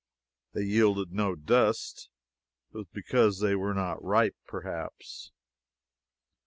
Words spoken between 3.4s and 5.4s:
were not ripe, perhaps.